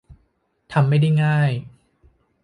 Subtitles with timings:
[0.73, 1.51] ทำไม่ได้ง่าย